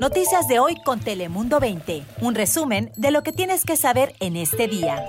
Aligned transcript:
Noticias 0.00 0.46
de 0.46 0.58
hoy 0.58 0.76
con 0.84 1.00
Telemundo 1.00 1.58
20. 1.58 2.04
Un 2.20 2.34
resumen 2.34 2.92
de 2.96 3.10
lo 3.10 3.22
que 3.22 3.32
tienes 3.32 3.64
que 3.64 3.76
saber 3.76 4.14
en 4.20 4.36
este 4.36 4.68
día. 4.68 5.02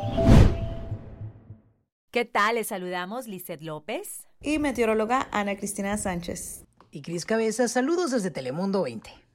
¿Qué 2.11 2.23
tal? 2.23 2.55
Les 2.55 2.67
saludamos 2.67 3.27
Lizeth 3.27 3.61
López. 3.61 4.27
Y 4.41 4.59
meteoróloga 4.59 5.27
Ana 5.31 5.57
Cristina 5.57 5.97
Sánchez. 5.97 6.65
Y 6.89 7.01
Cris 7.01 7.25
Cabeza, 7.25 7.67
saludos 7.67 8.11
desde 8.11 8.31
Telemundo 8.31 8.83
20. 8.83 9.26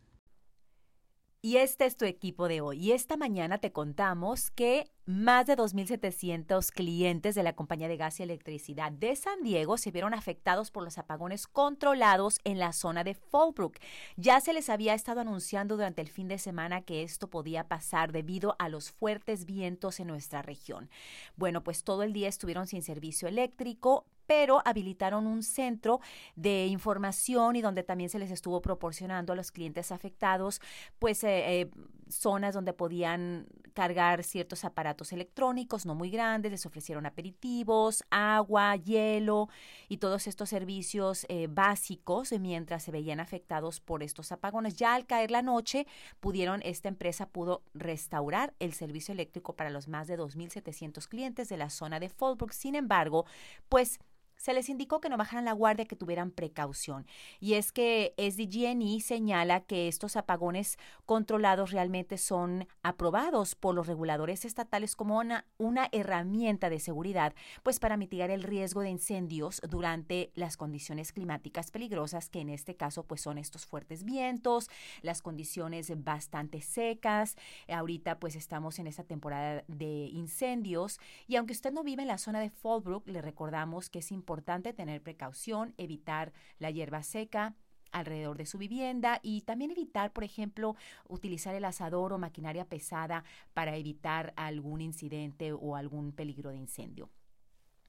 Y 1.45 1.56
este 1.56 1.87
es 1.87 1.97
tu 1.97 2.04
equipo 2.04 2.47
de 2.47 2.61
hoy. 2.61 2.79
Y 2.79 2.93
esta 2.93 3.17
mañana 3.17 3.59
te 3.59 3.72
contamos 3.72 4.53
que 4.53 4.88
más 5.06 5.45
de 5.47 5.56
2.700 5.56 6.71
clientes 6.71 7.35
de 7.35 7.42
la 7.42 7.54
compañía 7.54 7.88
de 7.88 7.97
gas 7.97 8.21
y 8.21 8.22
electricidad 8.22 8.92
de 8.92 9.17
San 9.17 9.42
Diego 9.42 9.77
se 9.77 9.91
vieron 9.91 10.15
afectados 10.15 10.71
por 10.71 10.85
los 10.85 10.99
apagones 10.99 11.49
controlados 11.49 12.38
en 12.45 12.60
la 12.60 12.73
zona 12.73 13.03
de 13.03 13.15
Fallbrook. 13.15 13.78
Ya 14.17 14.41
se 14.41 14.53
les 14.53 14.69
había 14.69 14.95
estado 14.95 15.21
anunciando 15.21 15.74
durante 15.74 16.01
el 16.01 16.09
fin 16.09 16.28
de 16.28 16.38
semana 16.38 16.83
que 16.83 17.02
esto 17.02 17.28
podía 17.28 17.66
pasar 17.66 18.12
debido 18.12 18.55
a 18.61 18.69
los 18.69 18.92
fuertes 18.92 19.45
vientos 19.45 19.98
en 19.98 20.06
nuestra 20.06 20.42
región. 20.42 20.91
Bueno, 21.34 21.64
pues 21.64 21.83
todo 21.83 22.05
el 22.05 22.12
día 22.12 22.28
estuvieron 22.28 22.69
sin 22.69 22.83
servicio 22.83 23.27
eléctrico, 23.27 24.06
pero 24.26 24.62
habilitaron 24.64 25.26
un 25.26 25.42
centro 25.42 26.00
de 26.36 26.66
información 26.66 27.56
y 27.56 27.62
donde 27.62 27.82
también 27.82 28.10
se 28.10 28.18
les 28.18 28.30
estuvo 28.30 28.60
proporcionando 28.62 29.32
a 29.32 29.36
los 29.36 29.50
clientes 29.50 29.92
afectados, 29.92 30.60
pues 30.98 31.24
eh, 31.24 31.60
eh, 31.60 31.70
zonas 32.08 32.54
donde 32.54 32.72
podían 32.72 33.46
cargar 33.72 34.22
ciertos 34.22 34.64
aparatos 34.64 35.12
electrónicos 35.12 35.86
no 35.86 35.94
muy 35.94 36.10
grandes, 36.10 36.52
les 36.52 36.66
ofrecieron 36.66 37.06
aperitivos, 37.06 38.04
agua, 38.10 38.77
hielo 38.77 39.48
y 39.88 39.96
todos 39.96 40.27
estos 40.27 40.50
servicios 40.50 41.27
eh, 41.28 41.48
básicos 41.50 42.32
mientras 42.38 42.82
se 42.82 42.91
veían 42.91 43.20
afectados 43.20 43.80
por 43.80 44.02
estos 44.02 44.32
apagones. 44.32 44.77
Ya 44.77 44.94
al 44.94 45.06
caer 45.06 45.30
la 45.30 45.42
noche, 45.42 45.86
pudieron, 46.20 46.60
esta 46.64 46.88
empresa 46.88 47.27
pudo 47.27 47.62
restaurar 47.74 48.54
el 48.58 48.72
servicio 48.74 49.12
eléctrico 49.12 49.54
para 49.54 49.70
los 49.70 49.88
más 49.88 50.06
de 50.06 50.19
2.700 50.19 51.08
clientes 51.08 51.48
de 51.48 51.56
la 51.56 51.70
zona 51.70 52.00
de 52.00 52.08
Fallbrook. 52.08 52.52
Sin 52.52 52.75
embargo, 52.75 53.27
pues 53.69 54.00
se 54.42 54.52
les 54.52 54.68
indicó 54.68 55.00
que 55.00 55.08
no 55.08 55.16
bajaran 55.16 55.44
la 55.44 55.52
guardia, 55.52 55.84
que 55.84 55.94
tuvieran 55.94 56.32
precaución. 56.32 57.06
Y 57.38 57.54
es 57.54 57.70
que 57.70 58.12
SDG&E 58.18 59.00
señala 59.00 59.60
que 59.60 59.86
estos 59.86 60.16
apagones 60.16 60.78
controlados 61.06 61.70
realmente 61.70 62.18
son 62.18 62.66
aprobados 62.82 63.54
por 63.54 63.72
los 63.76 63.86
reguladores 63.86 64.44
estatales 64.44 64.96
como 64.96 65.16
una, 65.16 65.88
herramienta 65.92 66.70
de 66.70 66.80
seguridad, 66.80 67.34
pues 67.62 67.78
para 67.78 67.96
mitigar 67.96 68.30
el 68.30 68.42
riesgo 68.42 68.80
de 68.80 68.90
incendios 68.90 69.62
durante 69.70 70.32
las 70.34 70.56
condiciones 70.56 71.12
climáticas 71.12 71.70
peligrosas, 71.70 72.28
que 72.28 72.40
en 72.40 72.48
este 72.48 72.74
caso 72.74 73.04
pues 73.04 73.20
son 73.20 73.38
estos 73.38 73.64
fuertes 73.64 74.02
vientos, 74.02 74.68
las 75.02 75.22
condiciones 75.22 75.92
bastante 76.02 76.62
secas. 76.62 77.36
Ahorita 77.68 78.18
pues 78.18 78.34
estamos 78.34 78.80
en 78.80 78.88
esta 78.88 79.04
temporada 79.04 79.62
de 79.68 80.08
incendios 80.12 80.98
y 81.28 81.36
aunque 81.36 81.52
usted 81.52 81.72
no 81.72 81.84
vive 81.84 82.02
en 82.02 82.08
la 82.08 82.18
zona 82.18 82.40
de 82.40 82.50
Fallbrook, 82.50 83.06
le 83.06 83.22
recordamos 83.22 83.88
que 83.88 84.00
es 84.00 84.10
importante 84.10 84.31
importante 84.33 84.72
tener 84.72 85.02
precaución, 85.02 85.75
evitar 85.77 86.33
la 86.58 86.70
hierba 86.70 87.02
seca, 87.02 87.55
alrededor 87.91 88.38
de 88.38 88.47
su 88.47 88.56
vivienda 88.56 89.20
y 89.22 89.42
también 89.42 89.70
evitar, 89.72 90.11
por 90.14 90.25
ejemplo, 90.25 90.75
utilizar 91.06 91.55
el 91.55 91.66
asador 91.66 92.14
o 92.14 92.19
maquinaria 92.19 92.64
pesada 92.64 93.25
para 93.53 93.77
evitar 93.77 94.33
algún 94.36 94.80
incidente 94.80 95.53
o 95.53 95.77
algún 95.77 96.12
peligro 96.12 96.48
de 96.48 96.56
incendio. 96.56 97.10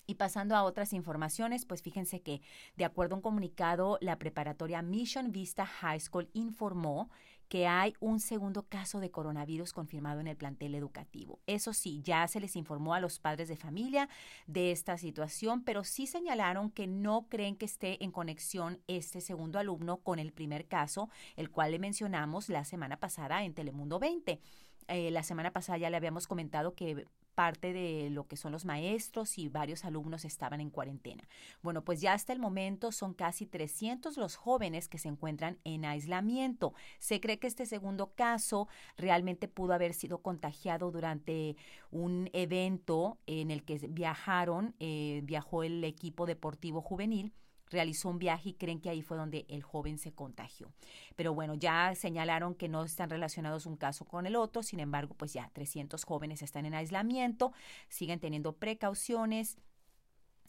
Y 0.06 0.16
pasando 0.16 0.58
a 0.58 0.64
otras 0.64 0.92
informaciones, 0.92 1.66
pues 1.66 1.82
fíjense 1.82 2.22
que, 2.22 2.42
de 2.76 2.84
acuerdo 2.84 3.16
a 3.16 3.20
un 3.20 3.22
comunicado, 3.22 3.98
la 4.02 4.20
preparatoria 4.20 4.82
Mission 4.82 5.32
Vista 5.32 5.66
High 5.66 6.02
School 6.02 6.30
informó 6.34 7.10
que 7.54 7.68
hay 7.68 7.94
un 8.00 8.20
segundo 8.20 8.64
caso 8.64 9.00
de 9.00 9.12
coronavirus 9.12 9.74
confirmado 9.74 10.20
en 10.20 10.26
el 10.26 10.36
plantel 10.36 10.74
educativo. 10.74 11.40
Eso 11.46 11.72
sí, 11.72 12.02
ya 12.02 12.28
se 12.28 12.40
les 12.40 12.56
informó 12.56 12.96
a 12.96 13.00
los 13.00 13.20
padres 13.20 13.48
de 13.48 13.56
familia 13.56 14.10
de 14.48 14.72
esta 14.72 14.98
situación, 14.98 15.64
pero 15.64 15.84
sí 15.84 16.08
señalaron 16.08 16.72
que 16.72 16.88
no 16.88 17.28
creen 17.30 17.56
que 17.56 17.66
esté 17.66 18.04
en 18.04 18.12
conexión 18.12 18.82
este 18.88 19.22
segundo 19.22 19.60
alumno 19.60 19.98
con 19.98 20.18
el 20.18 20.34
primer 20.34 20.68
caso, 20.68 21.12
el 21.36 21.52
cual 21.52 21.74
le 21.74 21.78
mencionamos 21.78 22.50
la 22.50 22.66
semana 22.66 23.00
pasada 23.00 23.44
en 23.44 23.54
Telemundo 23.54 24.00
20. 24.00 24.42
Eh, 24.88 25.12
la 25.12 25.22
semana 25.22 25.52
pasada 25.52 25.78
ya 25.78 25.92
le 25.92 25.98
habíamos 25.98 26.26
comentado 26.26 26.74
que 26.74 27.06
parte 27.34 27.74
de 27.74 28.10
lo 28.10 28.28
que 28.28 28.38
son 28.38 28.52
los 28.52 28.66
maestros 28.66 29.38
y 29.38 29.50
varios 29.50 29.86
alumnos 29.86 30.26
estaban 30.26 30.62
en 30.62 30.70
cuarentena. 30.70 31.28
Bueno, 31.62 31.84
pues 31.84 32.02
ya 32.02 32.14
hasta 32.14 32.34
el 32.34 32.40
momento 32.40 32.92
son 32.92 33.14
casi 33.14 33.46
300 33.46 34.18
los 34.18 34.36
jóvenes 34.36 34.88
que 34.88 34.98
se 34.98 35.10
encuentran 35.10 35.60
en 35.64 35.86
aislamiento. 35.86 36.74
Se 37.00 37.20
cree 37.20 37.40
que 37.40 37.48
este 37.48 37.66
segundo 37.66 38.14
caso 38.16 38.68
realmente 38.98 39.48
pudo 39.48 39.74
haber 39.74 39.94
sido 39.94 40.20
contagiado 40.22 40.92
durante 40.92 41.56
un 41.92 42.30
evento 42.34 43.18
en 43.26 43.52
el 43.52 43.64
que 43.64 43.78
viajaron, 43.90 44.76
eh, 44.80 45.22
viajó 45.24 45.64
el 45.64 45.84
equipo 45.84 46.26
deportivo 46.26 46.82
juvenil 46.82 47.34
realizó 47.74 48.10
un 48.10 48.20
viaje 48.20 48.50
y 48.50 48.54
creen 48.54 48.80
que 48.80 48.90
ahí 48.90 49.02
fue 49.02 49.18
donde 49.18 49.46
el 49.50 49.64
joven 49.64 49.98
se 49.98 50.14
contagió. 50.14 50.72
Pero 51.16 51.34
bueno, 51.34 51.56
ya 51.56 51.94
señalaron 51.96 52.56
que 52.56 52.70
no 52.70 52.84
están 52.84 53.10
relacionados 53.10 53.66
un 53.66 53.76
caso 53.76 54.06
con 54.06 54.26
el 54.26 54.38
otro, 54.38 54.64
sin 54.64 54.80
embargo, 54.80 55.16
pues 55.16 55.34
ya 55.34 55.50
300 55.52 56.04
jóvenes 56.06 56.42
están 56.42 56.66
en 56.66 56.74
aislamiento, 56.74 57.52
siguen 57.90 58.20
teniendo 58.20 58.54
precauciones. 58.54 59.58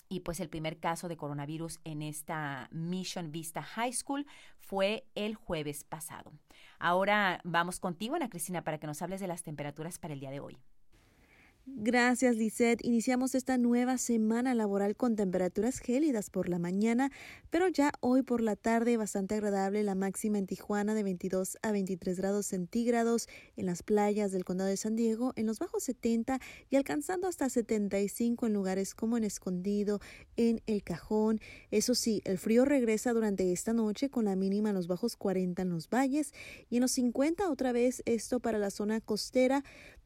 Y 0.09 0.21
pues 0.21 0.39
el 0.39 0.51
primer 0.51 0.79
caso 0.79 1.09
de 1.09 1.17
coronavirus 1.17 1.81
en 1.83 2.03
esta 2.03 2.69
Mission 2.71 3.33
Vista 3.33 3.63
High 3.63 3.95
School 3.95 4.27
fue 4.59 5.07
el 5.15 5.35
jueves 5.35 5.83
pasado. 5.83 6.33
Ahora 6.79 7.41
vamos 7.43 7.81
contigo, 7.81 8.15
Ana 8.15 8.29
Cristina, 8.29 8.63
para 8.63 8.79
que 8.79 8.87
nos 8.87 9.01
hables 9.01 9.21
de 9.21 9.29
las 9.29 9.43
temperaturas 9.43 9.99
para 9.99 10.13
el 10.15 10.21
día 10.21 10.31
de 10.31 10.41
hoy. 10.41 10.59
Gracias, 11.67 12.37
Lisette. 12.37 12.85
Iniciamos 12.85 13.35
esta 13.35 13.57
nueva 13.57 13.97
semana 13.97 14.55
laboral 14.55 14.97
con 14.97 15.17
temperaturas 15.17 15.79
gélidas 15.79 16.29
por 16.29 16.51
la 16.51 16.59
mañana, 16.59 17.11
pero 17.49 17.69
ya 17.69 17.91
hoy 18.01 18.21
por 18.23 18.43
la 18.43 18.55
tarde 18.55 18.99
bastante 18.99 19.37
agradable 19.37 19.83
la 19.83 19.95
máxima 19.95 20.37
en 20.37 20.47
Tijuana 20.47 20.95
de 20.95 21.03
22 21.03 21.57
a 21.63 21.73
23 21.73 22.19
grados 22.19 22.45
centígrados, 22.45 23.29
en 23.57 23.65
las 23.65 23.83
playas 23.83 24.31
del 24.31 24.45
condado 24.45 24.69
de 24.69 24.77
San 24.77 24.95
Diego 24.95 25.33
en 25.37 25.47
los 25.47 25.59
bajos 25.59 25.85
70 25.85 26.39
y 26.69 26.77
alcanzando 26.77 27.29
hasta 27.29 27.49
75 27.49 28.47
en 28.47 28.53
lugares 28.53 28.95
como 28.95 29.17
en 29.17 29.25
Escondido, 29.25 30.01
en 30.37 30.61
El 30.67 30.83
Cajón. 30.83 31.41
Eso 31.71 31.95
sí, 31.95 32.21
el 32.27 32.37
frío 32.37 32.67
regresa 32.67 33.15
durante 33.15 33.51
esta 33.53 33.73
noche 33.73 34.11
con 34.11 34.27
la 34.27 34.37
mínima 34.37 34.69
en 34.69 34.75
los 34.75 34.87
bajos 34.87 35.17
40 35.17 35.63
en 35.63 35.71
los 35.71 35.89
valles 35.89 36.35
y 36.69 36.77
en 36.77 36.83
los 36.83 36.91
50 36.91 37.51
otra 37.51 37.73
vez 37.73 38.03
esto 38.05 38.39
para 38.39 38.59
la 38.59 38.71
zona 38.71 39.01
costera 39.01 39.65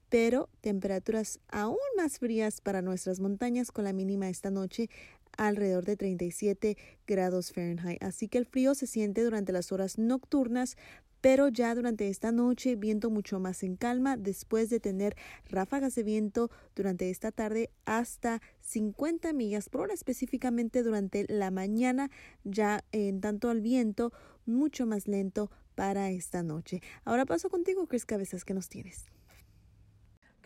pero 0.09 0.49
temperaturas 0.61 1.41
aún 1.49 1.79
más 1.97 2.19
frías 2.19 2.61
para 2.61 2.83
nuestras 2.83 3.21
montañas 3.21 3.71
con 3.71 3.85
la 3.85 3.93
mínima 3.93 4.29
esta 4.29 4.51
noche 4.51 4.89
alrededor 5.37 5.85
de 5.85 5.97
37 5.97 6.77
grados 7.07 7.53
Fahrenheit. 7.53 8.03
Así 8.03 8.29
que 8.29 8.39
el 8.39 8.47
frío 8.47 8.75
se 8.75 8.87
siente 8.87 9.23
durante 9.23 9.53
las 9.53 9.73
horas 9.73 9.99
nocturnas, 9.99 10.77
pero 11.21 11.49
ya 11.49 11.75
durante 11.75 12.09
esta 12.09 12.33
noche 12.33 12.77
viento 12.77 13.11
mucho 13.11 13.41
más 13.41 13.63
en 13.63 13.77
calma 13.77 14.17
después 14.17 14.71
de 14.71 14.81
tener 14.81 15.17
ráfagas 15.49 15.95
de 15.95 16.05
viento 16.05 16.51
durante 16.77 17.11
esta 17.11 17.33
tarde 17.33 17.71
hasta 17.85 18.41
50 18.61 19.33
millas 19.33 19.69
por 19.69 19.83
hora 19.83 19.95
específicamente 19.95 20.83
durante 20.83 21.27
la 21.29 21.51
mañana 21.51 22.11
ya 22.45 22.85
en 22.93 23.21
tanto 23.21 23.51
al 23.51 23.61
viento 23.61 24.13
mucho 24.47 24.87
más 24.87 25.09
lento 25.09 25.51
para 25.75 26.11
esta 26.11 26.43
noche. 26.43 26.83
Ahora 27.05 27.27
paso 27.27 27.51
contigo, 27.51 27.87
Chris 27.87 28.07
Cabezas, 28.07 28.45
¿qué 28.45 28.55
nos 28.55 28.69
tienes? 28.69 29.07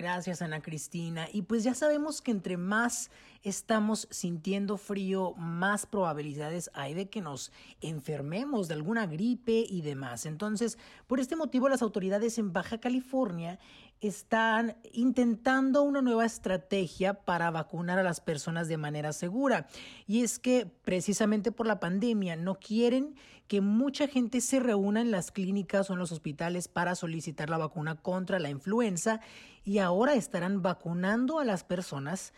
Gracias, 0.02 0.42
Ana 0.42 0.60
Cristina. 0.60 1.28
Y 1.32 1.42
pues 1.42 1.62
ya 1.62 1.74
sabemos 1.74 2.20
que 2.20 2.32
entre 2.32 2.56
más 2.56 3.08
estamos 3.44 4.08
sintiendo 4.10 4.76
frío, 4.76 5.32
más 5.36 5.86
probabilidades 5.86 6.72
hay 6.74 6.92
de 6.92 7.08
que 7.08 7.20
nos 7.20 7.52
enfermemos 7.80 8.66
de 8.66 8.74
alguna 8.74 9.06
gripe 9.06 9.64
y 9.64 9.80
demás. 9.82 10.26
Entonces, 10.26 10.76
por 11.06 11.20
este 11.20 11.36
motivo, 11.36 11.68
las 11.68 11.82
autoridades 11.82 12.36
en 12.38 12.53
Baja 12.53 12.78
California 12.78 13.60
están 14.03 14.77
intentando 14.93 15.83
una 15.83 16.03
nueva 16.03 16.27
estrategia 16.27 17.15
para 17.15 17.53
vacunar 17.53 18.01
a 18.01 18.03
las 18.03 18.21
personas 18.21 18.66
de 18.66 18.77
manera 18.77 19.13
segura. 19.13 19.69
Y 20.09 20.25
es 20.25 20.41
que 20.41 20.66
precisamente 20.66 21.53
por 21.53 21.69
la 21.69 21.78
pandemia 21.78 22.34
no 22.34 22.57
quieren 22.57 23.15
que 23.47 23.60
mucha 23.60 24.09
gente 24.09 24.41
se 24.41 24.59
reúna 24.59 25.01
en 25.01 25.13
las 25.13 25.31
clínicas 25.31 25.89
o 25.89 25.93
en 25.93 26.01
los 26.01 26.10
hospitales 26.10 26.66
para 26.66 26.97
solicitar 26.97 27.49
la 27.49 27.59
vacuna 27.59 27.95
contra 27.95 28.41
la 28.41 28.51
influenza 28.51 29.21
y 29.65 29.78
ahora 29.78 30.15
estarán 30.15 30.63
vacunando 30.63 31.39
a 31.39 31.45
las 31.45 31.63
personas 31.63 32.33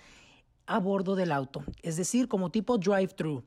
a 0.67 0.79
bordo 0.79 1.17
del 1.17 1.33
auto, 1.33 1.65
es 1.83 1.97
decir, 1.97 2.29
como 2.29 2.51
tipo 2.51 2.79
drive-thru. 2.79 3.43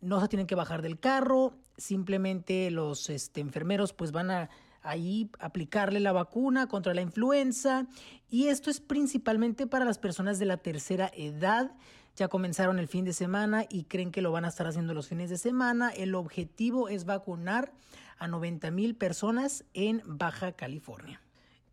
No 0.00 0.20
se 0.20 0.28
tienen 0.28 0.46
que 0.46 0.54
bajar 0.54 0.82
del 0.82 0.98
carro, 0.98 1.54
simplemente 1.78 2.70
los 2.70 3.08
este, 3.08 3.40
enfermeros 3.40 3.92
pues 3.92 4.12
van 4.12 4.30
a 4.30 4.50
ahí 4.86 5.30
aplicarle 5.38 6.00
la 6.00 6.12
vacuna 6.12 6.68
contra 6.68 6.94
la 6.94 7.02
influenza 7.02 7.86
y 8.30 8.48
esto 8.48 8.70
es 8.70 8.80
principalmente 8.80 9.66
para 9.66 9.84
las 9.84 9.98
personas 9.98 10.38
de 10.38 10.46
la 10.46 10.56
tercera 10.56 11.10
edad. 11.14 11.72
Ya 12.16 12.28
comenzaron 12.28 12.78
el 12.78 12.88
fin 12.88 13.04
de 13.04 13.12
semana 13.12 13.66
y 13.68 13.84
creen 13.84 14.10
que 14.10 14.22
lo 14.22 14.32
van 14.32 14.46
a 14.46 14.48
estar 14.48 14.66
haciendo 14.66 14.94
los 14.94 15.08
fines 15.08 15.28
de 15.28 15.36
semana. 15.36 15.90
El 15.90 16.14
objetivo 16.14 16.88
es 16.88 17.04
vacunar 17.04 17.72
a 18.18 18.26
90 18.26 18.70
mil 18.70 18.94
personas 18.94 19.64
en 19.74 20.02
Baja 20.06 20.52
California. 20.52 21.20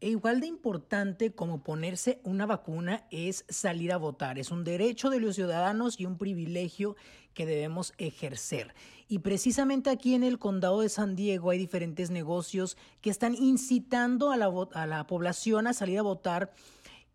E 0.03 0.09
igual 0.09 0.41
de 0.41 0.47
importante 0.47 1.31
como 1.31 1.63
ponerse 1.63 2.19
una 2.25 2.45
vacuna 2.45 3.07
es 3.09 3.45
salir 3.47 3.93
a 3.93 3.97
votar. 3.97 4.37
Es 4.37 4.51
un 4.51 4.65
derecho 4.65 5.09
de 5.09 5.21
los 5.21 5.35
ciudadanos 5.35 5.97
y 5.97 6.05
un 6.05 6.17
privilegio 6.17 6.97
que 7.33 7.45
debemos 7.45 7.93
ejercer. 7.97 8.75
Y 9.07 9.19
precisamente 9.19 9.89
aquí 9.89 10.13
en 10.13 10.25
el 10.25 10.39
condado 10.39 10.81
de 10.81 10.89
San 10.89 11.15
Diego 11.15 11.51
hay 11.51 11.57
diferentes 11.57 12.11
negocios 12.11 12.75
que 12.99 13.09
están 13.09 13.33
incitando 13.33 14.31
a 14.31 14.35
la, 14.35 14.51
a 14.73 14.85
la 14.87 15.07
población 15.07 15.67
a 15.67 15.73
salir 15.73 15.99
a 15.99 16.01
votar 16.01 16.51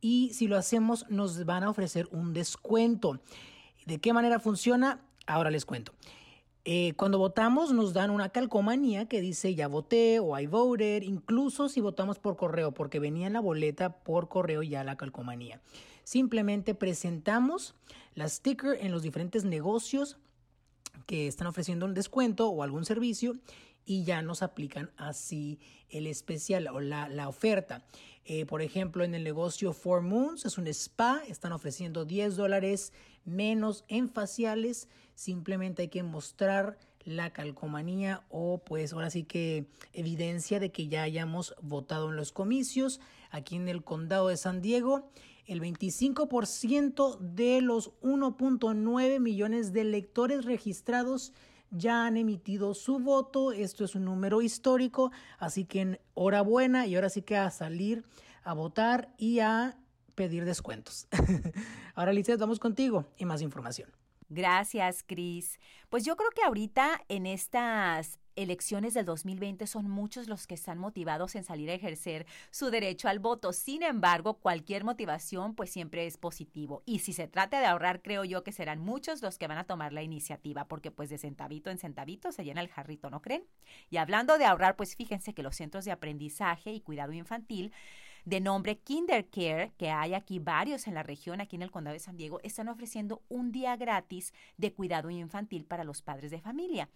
y 0.00 0.31
si 0.32 0.49
lo 0.49 0.56
hacemos 0.56 1.05
nos 1.11 1.44
van 1.44 1.64
a 1.64 1.69
ofrecer 1.69 2.08
un 2.11 2.32
descuento. 2.32 3.20
¿De 3.84 3.99
qué 3.99 4.14
manera 4.14 4.41
funciona? 4.41 5.02
Ahora 5.26 5.50
les 5.50 5.67
cuento. 5.67 5.93
Eh, 6.70 6.93
cuando 6.97 7.17
votamos 7.17 7.73
nos 7.73 7.94
dan 7.94 8.11
una 8.11 8.29
calcomanía 8.29 9.09
que 9.09 9.23
dice 9.23 9.55
ya 9.55 9.69
voté 9.69 10.20
o 10.20 10.38
I 10.38 10.47
voted, 10.47 11.00
incluso 11.00 11.70
si 11.70 11.81
votamos 11.81 12.19
por 12.19 12.37
correo, 12.37 12.73
porque 12.73 12.99
venía 12.99 13.26
en 13.26 13.32
la 13.32 13.41
boleta 13.41 14.00
por 14.00 14.29
correo 14.29 14.62
ya 14.62 14.85
la 14.85 14.99
calcomanía. 14.99 15.62
Simplemente 16.05 16.75
presentamos 16.75 17.75
la 18.15 18.29
sticker 18.29 18.76
en 18.85 18.93
los 18.93 19.00
diferentes 19.00 19.47
negocios 19.47 20.19
que 21.06 21.26
están 21.26 21.47
ofreciendo 21.47 21.87
un 21.87 21.94
descuento 21.94 22.50
o 22.50 22.62
algún 22.62 22.85
servicio 22.85 23.38
y 23.87 24.05
ya 24.05 24.20
nos 24.20 24.43
aplican 24.43 24.91
así 24.99 25.59
el 25.88 26.06
especial 26.06 26.69
o 26.69 26.81
la, 26.81 27.09
la 27.09 27.31
oferta. 27.31 27.82
Eh, 28.26 28.44
por 28.44 28.61
ejemplo, 28.61 29.05
en 29.05 29.15
el 29.15 29.25
negocio 29.25 29.73
Four 29.73 30.03
Moons 30.03 30.44
es 30.44 30.59
un 30.59 30.67
spa, 30.67 31.23
están 31.29 31.53
ofreciendo 31.53 32.05
10 32.05 32.37
dólares 32.37 32.93
menos 33.28 33.84
en 33.88 34.08
faciales. 34.08 34.88
Simplemente 35.14 35.82
hay 35.82 35.88
que 35.88 36.02
mostrar 36.02 36.78
la 37.04 37.32
calcomanía 37.32 38.25
o 38.28 38.58
pues 38.64 38.92
ahora 38.92 39.10
sí 39.10 39.25
que 39.25 39.66
evidencia 39.92 40.60
de 40.60 40.70
que 40.70 40.88
ya 40.88 41.02
hayamos 41.02 41.54
votado 41.62 42.10
en 42.10 42.16
los 42.16 42.32
comicios. 42.32 43.00
Aquí 43.30 43.56
en 43.56 43.69
el 43.69 43.82
condado 43.82 44.28
de 44.28 44.36
San 44.36 44.60
Diego, 44.60 45.10
el 45.46 45.60
25% 45.60 47.19
de 47.19 47.62
los 47.62 47.92
1.9 48.02 49.20
millones 49.20 49.72
de 49.72 49.81
electores 49.81 50.44
registrados 50.44 51.32
ya 51.70 52.06
han 52.06 52.16
emitido 52.16 52.74
su 52.74 52.98
voto. 52.98 53.52
Esto 53.52 53.84
es 53.84 53.94
un 53.94 54.04
número 54.04 54.42
histórico, 54.42 55.10
así 55.38 55.64
que 55.64 55.98
enhorabuena 56.16 56.86
y 56.86 56.94
ahora 56.94 57.10
sí 57.10 57.22
que 57.22 57.36
a 57.36 57.50
salir 57.50 58.04
a 58.44 58.54
votar 58.54 59.14
y 59.19 59.40
a 59.40 59.78
pedir 60.19 60.44
descuentos. 60.44 61.06
ahora, 61.94 62.12
Lizeth, 62.12 62.41
vamos 62.41 62.59
contigo 62.59 63.06
y 63.17 63.25
más 63.25 63.41
información. 63.41 63.88
Gracias, 64.29 65.05
Cris. 65.06 65.61
Pues 65.88 66.05
yo 66.05 66.17
creo 66.17 66.31
que 66.31 66.43
ahorita 66.43 67.00
en 67.09 67.25
estas 67.25 68.19
elecciones 68.35 68.94
del 68.94 69.05
2020 69.05 69.67
son 69.67 69.88
muchos 69.88 70.29
los 70.29 70.47
que 70.47 70.55
están 70.55 70.79
motivados 70.79 71.35
en 71.35 71.44
salir 71.44 71.70
a 71.70 71.75
ejercer 71.75 72.26
su 72.50 72.70
derecho 72.70 73.09
al 73.09 73.20
voto. 73.20 73.53
Sin 73.53 73.82
embargo, 73.82 74.35
cualquier 74.35 74.85
motivación 74.85 75.55
pues 75.55 75.70
siempre 75.70 76.06
es 76.06 76.19
positivo. 76.19 76.82
Y 76.85 76.99
si 76.99 77.12
se 77.12 77.29
trata 77.29 77.61
de 77.61 77.67
ahorrar, 77.67 78.03
creo 78.03 78.25
yo 78.25 78.43
que 78.43 78.53
serán 78.53 78.81
muchos 78.81 79.23
los 79.23 79.38
que 79.38 79.47
van 79.47 79.59
a 79.59 79.65
tomar 79.65 79.93
la 79.93 80.03
iniciativa, 80.03 80.67
porque 80.67 80.91
pues 80.91 81.11
de 81.11 81.19
centavito 81.19 81.70
en 81.70 81.79
centavito 81.79 82.32
se 82.32 82.44
llena 82.44 82.61
el 82.61 82.69
jarrito, 82.69 83.09
¿no 83.09 83.23
creen? 83.23 83.44
Y 83.88 83.97
hablando 83.97 84.37
de 84.37 84.47
ahorrar, 84.47 84.75
pues 84.75 84.97
fíjense 84.97 85.32
que 85.32 85.44
los 85.44 85.56
centros 85.56 85.85
de 85.85 85.93
aprendizaje 85.93 86.73
y 86.73 86.81
cuidado 86.81 87.12
infantil 87.12 87.73
de 88.28 88.40
nombre 88.40 88.78
KinderCare, 88.78 89.72
que 89.78 89.90
hay 89.90 90.12
aquí 90.12 90.38
varios 90.38 90.86
en 90.86 90.92
la 90.92 91.02
región, 91.02 91.40
aquí 91.40 91.56
en 91.56 91.62
el 91.62 91.70
condado 91.70 91.94
de 91.94 92.00
San 92.00 92.19
Diego, 92.19 92.40
están 92.42 92.69
ofreciendo 92.69 93.22
un 93.28 93.52
día 93.52 93.75
gratis 93.76 94.34
de 94.58 94.75
cuidado 94.75 95.08
infantil 95.08 95.64
para 95.64 95.82
los 95.82 96.02
padres 96.02 96.30
de 96.30 96.40
familia. 96.40 96.90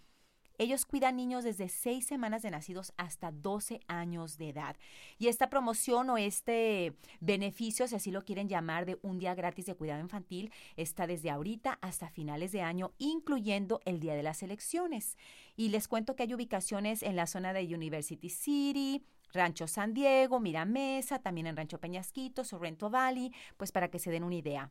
Ellos 0.58 0.84
cuidan 0.84 1.16
niños 1.16 1.44
desde 1.44 1.68
seis 1.68 2.06
semanas 2.06 2.42
de 2.42 2.50
nacidos 2.50 2.92
hasta 2.96 3.32
12 3.32 3.80
años 3.88 4.38
de 4.38 4.50
edad. 4.50 4.76
Y 5.18 5.28
esta 5.28 5.50
promoción 5.50 6.10
o 6.10 6.18
este 6.18 6.94
beneficio, 7.20 7.88
si 7.88 7.94
así 7.94 8.10
lo 8.10 8.24
quieren 8.24 8.48
llamar, 8.48 8.86
de 8.86 8.98
un 9.02 9.18
día 9.18 9.34
gratis 9.34 9.66
de 9.66 9.74
cuidado 9.74 10.00
infantil, 10.00 10.52
está 10.76 11.06
desde 11.06 11.30
ahorita 11.30 11.78
hasta 11.80 12.08
finales 12.08 12.52
de 12.52 12.62
año, 12.62 12.92
incluyendo 12.98 13.80
el 13.84 14.00
día 14.00 14.14
de 14.14 14.22
las 14.22 14.42
elecciones. 14.42 15.16
Y 15.56 15.68
les 15.68 15.88
cuento 15.88 16.16
que 16.16 16.24
hay 16.24 16.34
ubicaciones 16.34 17.02
en 17.02 17.16
la 17.16 17.26
zona 17.26 17.52
de 17.52 17.64
University 17.74 18.28
City, 18.28 19.04
Rancho 19.32 19.66
San 19.66 19.94
Diego, 19.94 20.40
Miramesa, 20.40 21.18
también 21.18 21.46
en 21.46 21.56
Rancho 21.56 21.80
Peñasquito, 21.80 22.44
Sorrento 22.44 22.90
Valley, 22.90 23.32
pues 23.56 23.72
para 23.72 23.88
que 23.88 23.98
se 23.98 24.10
den 24.10 24.24
una 24.24 24.36
idea. 24.36 24.70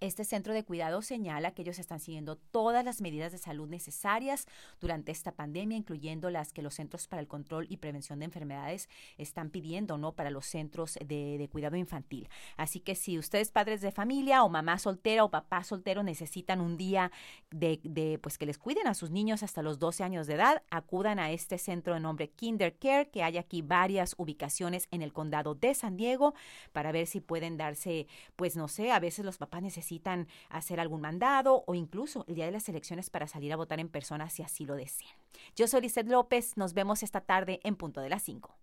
Este 0.00 0.24
centro 0.24 0.52
de 0.52 0.64
cuidado 0.64 1.02
señala 1.02 1.52
que 1.52 1.62
ellos 1.62 1.78
están 1.78 2.00
siguiendo 2.00 2.36
todas 2.36 2.84
las 2.84 3.00
medidas 3.00 3.32
de 3.32 3.38
salud 3.38 3.68
necesarias 3.68 4.46
durante 4.80 5.12
esta 5.12 5.32
pandemia, 5.32 5.78
incluyendo 5.78 6.30
las 6.30 6.52
que 6.52 6.62
los 6.62 6.74
Centros 6.74 7.06
para 7.06 7.20
el 7.20 7.28
Control 7.28 7.66
y 7.70 7.76
Prevención 7.76 8.18
de 8.18 8.24
Enfermedades 8.26 8.88
están 9.18 9.50
pidiendo, 9.50 9.96
¿no? 9.96 10.12
Para 10.12 10.30
los 10.30 10.46
centros 10.46 10.98
de, 11.04 11.48
cuidado 11.50 11.76
infantil. 11.76 12.28
Así 12.56 12.80
que 12.80 12.94
si 12.96 13.18
ustedes 13.18 13.50
padres 13.50 13.80
de 13.80 13.92
familia 13.92 14.42
o 14.42 14.48
mamá 14.48 14.78
soltera 14.78 15.24
o 15.24 15.30
papá 15.30 15.62
soltero 15.62 16.02
necesitan 16.02 16.60
un 16.60 16.76
día 16.76 17.12
de, 17.50 18.18
pues 18.20 18.36
que 18.36 18.46
les 18.46 18.58
cuiden 18.58 18.88
a 18.88 18.94
sus 18.94 19.10
niños 19.10 19.42
hasta 19.42 19.62
los 19.62 19.78
12 19.78 20.02
años 20.02 20.26
de 20.26 20.34
edad, 20.34 20.62
acudan 20.70 21.18
a 21.18 21.30
este 21.30 21.58
centro 21.58 21.94
de 21.94 22.00
nombre 22.00 22.30
Kinder 22.30 22.76
Care, 22.76 23.10
que 23.10 23.22
hay 23.22 23.38
aquí 23.38 23.62
varias 23.62 24.14
ubicaciones 24.18 24.88
en 24.90 25.02
el 25.02 25.12
condado 25.12 25.54
de 25.54 25.74
San 25.74 25.96
Diego 25.96 26.34
para 26.72 26.90
ver 26.90 27.06
si 27.06 27.20
pueden 27.20 27.56
darse, 27.56 28.08
pues 28.36 28.56
no 28.56 28.68
sé, 28.68 28.90
a 28.90 28.98
veces 28.98 29.24
los 29.24 29.38
papás 29.38 29.62
necesitan 29.62 29.83
necesitan 29.84 30.28
hacer 30.48 30.80
algún 30.80 31.02
mandado 31.02 31.64
o 31.66 31.74
incluso 31.74 32.24
el 32.26 32.36
día 32.36 32.46
de 32.46 32.52
las 32.52 32.68
elecciones 32.68 33.10
para 33.10 33.26
salir 33.26 33.52
a 33.52 33.56
votar 33.56 33.80
en 33.80 33.88
persona 33.88 34.30
si 34.30 34.42
así 34.42 34.64
lo 34.64 34.76
desean. 34.76 35.12
Yo 35.56 35.66
soy 35.68 35.82
Lizeth 35.82 36.08
López, 36.08 36.56
nos 36.56 36.72
vemos 36.72 37.02
esta 37.02 37.20
tarde 37.20 37.60
en 37.64 37.76
punto 37.76 38.00
de 38.00 38.08
las 38.08 38.22
5. 38.22 38.54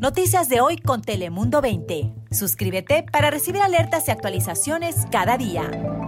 Noticias 0.00 0.48
de 0.48 0.60
hoy 0.60 0.78
con 0.78 1.02
Telemundo 1.02 1.60
20. 1.60 2.14
Suscríbete 2.30 3.04
para 3.10 3.30
recibir 3.30 3.60
alertas 3.60 4.08
y 4.08 4.12
actualizaciones 4.12 5.06
cada 5.10 5.36
día. 5.36 5.99